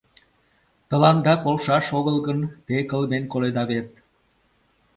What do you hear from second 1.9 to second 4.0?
огыл гын, те кылмен коледа вет.